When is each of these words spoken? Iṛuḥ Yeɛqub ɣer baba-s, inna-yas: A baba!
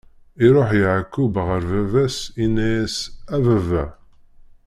Iṛuḥ 0.45 0.69
Yeɛqub 0.79 1.33
ɣer 1.47 1.61
baba-s, 1.71 2.17
inna-yas: 2.43 2.95
A 3.35 3.37
baba! 3.45 3.83